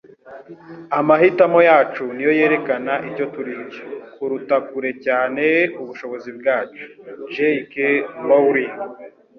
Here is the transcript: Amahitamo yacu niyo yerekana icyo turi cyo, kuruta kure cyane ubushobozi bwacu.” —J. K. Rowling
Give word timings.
Amahitamo 0.99 1.59
yacu 1.69 2.03
niyo 2.15 2.31
yerekana 2.39 2.93
icyo 3.09 3.25
turi 3.33 3.53
cyo, 3.73 3.85
kuruta 4.13 4.55
kure 4.67 4.91
cyane 5.05 5.43
ubushobozi 5.81 6.29
bwacu.” 6.39 6.83
—J. 7.33 7.35
K. 7.71 7.73
Rowling 8.27 8.75